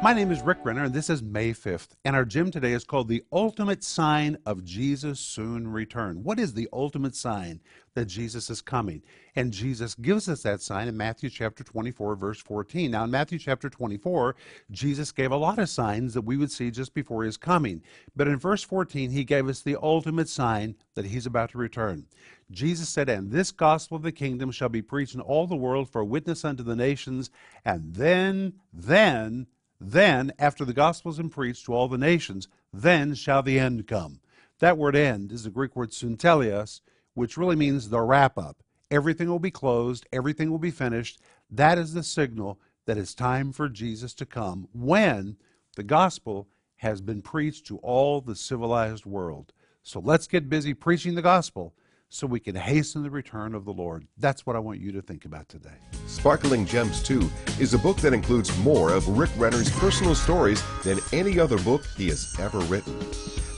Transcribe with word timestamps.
My 0.00 0.12
name 0.12 0.30
is 0.30 0.42
Rick 0.42 0.58
Renner, 0.62 0.84
and 0.84 0.94
this 0.94 1.10
is 1.10 1.24
May 1.24 1.50
5th. 1.50 1.88
And 2.04 2.14
our 2.14 2.24
gym 2.24 2.52
today 2.52 2.70
is 2.70 2.84
called 2.84 3.08
The 3.08 3.24
Ultimate 3.32 3.82
Sign 3.82 4.38
of 4.46 4.64
Jesus' 4.64 5.18
Soon 5.18 5.66
Return. 5.66 6.22
What 6.22 6.38
is 6.38 6.54
the 6.54 6.68
ultimate 6.72 7.16
sign 7.16 7.60
that 7.94 8.04
Jesus 8.04 8.48
is 8.48 8.60
coming? 8.60 9.02
And 9.34 9.52
Jesus 9.52 9.96
gives 9.96 10.28
us 10.28 10.44
that 10.44 10.62
sign 10.62 10.86
in 10.86 10.96
Matthew 10.96 11.28
chapter 11.30 11.64
24, 11.64 12.14
verse 12.14 12.40
14. 12.40 12.92
Now, 12.92 13.02
in 13.04 13.10
Matthew 13.10 13.40
chapter 13.40 13.68
24, 13.68 14.36
Jesus 14.70 15.10
gave 15.10 15.32
a 15.32 15.36
lot 15.36 15.58
of 15.58 15.68
signs 15.68 16.14
that 16.14 16.22
we 16.22 16.36
would 16.36 16.52
see 16.52 16.70
just 16.70 16.94
before 16.94 17.24
his 17.24 17.36
coming. 17.36 17.82
But 18.14 18.28
in 18.28 18.38
verse 18.38 18.62
14, 18.62 19.10
he 19.10 19.24
gave 19.24 19.48
us 19.48 19.62
the 19.62 19.76
ultimate 19.82 20.28
sign 20.28 20.76
that 20.94 21.06
he's 21.06 21.26
about 21.26 21.50
to 21.50 21.58
return. 21.58 22.06
Jesus 22.52 22.88
said, 22.88 23.08
And 23.08 23.32
this 23.32 23.50
gospel 23.50 23.96
of 23.96 24.04
the 24.04 24.12
kingdom 24.12 24.52
shall 24.52 24.68
be 24.68 24.80
preached 24.80 25.16
in 25.16 25.20
all 25.20 25.48
the 25.48 25.56
world 25.56 25.90
for 25.90 26.04
witness 26.04 26.44
unto 26.44 26.62
the 26.62 26.76
nations, 26.76 27.30
and 27.64 27.94
then, 27.96 28.54
then, 28.72 29.48
then, 29.80 30.32
after 30.38 30.64
the 30.64 30.72
gospel 30.72 31.10
has 31.10 31.18
been 31.18 31.30
preached 31.30 31.64
to 31.66 31.74
all 31.74 31.88
the 31.88 31.98
nations, 31.98 32.48
then 32.72 33.14
shall 33.14 33.42
the 33.42 33.58
end 33.58 33.86
come. 33.86 34.20
That 34.58 34.76
word 34.76 34.96
end 34.96 35.30
is 35.30 35.44
the 35.44 35.50
Greek 35.50 35.76
word 35.76 35.90
suntelios, 35.90 36.80
which 37.14 37.36
really 37.36 37.56
means 37.56 37.88
the 37.88 38.00
wrap 38.00 38.36
up. 38.36 38.62
Everything 38.90 39.28
will 39.28 39.38
be 39.38 39.50
closed, 39.50 40.06
everything 40.12 40.50
will 40.50 40.58
be 40.58 40.70
finished. 40.70 41.20
That 41.50 41.78
is 41.78 41.94
the 41.94 42.02
signal 42.02 42.58
that 42.86 42.98
it's 42.98 43.14
time 43.14 43.52
for 43.52 43.68
Jesus 43.68 44.14
to 44.14 44.26
come 44.26 44.68
when 44.72 45.36
the 45.76 45.82
gospel 45.82 46.48
has 46.76 47.00
been 47.00 47.22
preached 47.22 47.66
to 47.66 47.78
all 47.78 48.20
the 48.20 48.34
civilized 48.34 49.04
world. 49.04 49.52
So 49.82 50.00
let's 50.00 50.26
get 50.26 50.48
busy 50.48 50.74
preaching 50.74 51.14
the 51.14 51.22
gospel 51.22 51.74
so 52.08 52.26
we 52.26 52.40
can 52.40 52.54
hasten 52.54 53.02
the 53.02 53.10
return 53.10 53.54
of 53.54 53.64
the 53.64 53.72
Lord. 53.72 54.06
That's 54.16 54.46
what 54.46 54.56
I 54.56 54.58
want 54.58 54.80
you 54.80 54.92
to 54.92 55.02
think 55.02 55.24
about 55.24 55.48
today. 55.48 55.76
Sparkling 56.06 56.64
Gems 56.64 57.02
2 57.02 57.28
is 57.60 57.74
a 57.74 57.78
book 57.78 57.98
that 57.98 58.12
includes 58.12 58.56
more 58.58 58.92
of 58.92 59.18
Rick 59.18 59.30
Renner's 59.36 59.70
personal 59.70 60.14
stories 60.14 60.62
than 60.82 60.98
any 61.12 61.38
other 61.38 61.58
book 61.58 61.84
he 61.96 62.08
has 62.08 62.34
ever 62.38 62.58
written. 62.60 62.98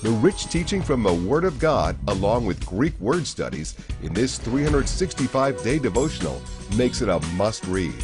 The 0.03 0.11
rich 0.11 0.47
teaching 0.47 0.83
from 0.83 1.03
the 1.03 1.13
Word 1.13 1.45
of 1.45 1.59
God, 1.59 1.97
along 2.09 2.47
with 2.47 2.65
Greek 2.65 2.99
word 3.01 3.27
studies, 3.27 3.77
in 4.03 4.15
this 4.15 4.39
365 4.39 5.63
day 5.63 5.79
devotional 5.79 6.41
makes 6.77 7.03
it 7.03 7.09
a 7.09 7.21
must 7.35 7.67
read. 7.67 7.95